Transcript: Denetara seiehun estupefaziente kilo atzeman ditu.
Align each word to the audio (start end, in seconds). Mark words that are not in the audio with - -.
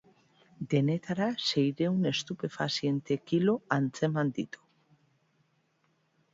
Denetara 0.69 1.27
seiehun 1.49 2.09
estupefaziente 2.13 3.19
kilo 3.33 3.57
atzeman 3.79 4.35
ditu. 4.41 4.67